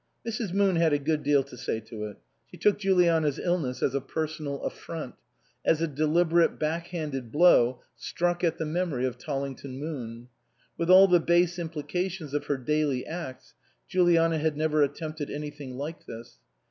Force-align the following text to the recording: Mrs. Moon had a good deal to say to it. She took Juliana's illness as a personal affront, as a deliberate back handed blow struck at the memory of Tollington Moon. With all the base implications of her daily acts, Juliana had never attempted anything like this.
Mrs. 0.27 0.51
Moon 0.51 0.77
had 0.77 0.93
a 0.93 0.97
good 0.97 1.21
deal 1.21 1.43
to 1.43 1.55
say 1.55 1.79
to 1.81 2.05
it. 2.05 2.17
She 2.49 2.57
took 2.57 2.79
Juliana's 2.79 3.37
illness 3.37 3.83
as 3.83 3.93
a 3.93 4.01
personal 4.01 4.63
affront, 4.63 5.13
as 5.63 5.79
a 5.79 5.85
deliberate 5.85 6.57
back 6.57 6.87
handed 6.87 7.31
blow 7.31 7.83
struck 7.95 8.43
at 8.43 8.57
the 8.57 8.65
memory 8.65 9.05
of 9.05 9.19
Tollington 9.19 9.77
Moon. 9.77 10.27
With 10.75 10.89
all 10.89 11.07
the 11.07 11.19
base 11.19 11.59
implications 11.59 12.33
of 12.33 12.47
her 12.47 12.57
daily 12.57 13.05
acts, 13.05 13.53
Juliana 13.87 14.39
had 14.39 14.57
never 14.57 14.81
attempted 14.81 15.29
anything 15.29 15.77
like 15.77 16.07
this. 16.07 16.39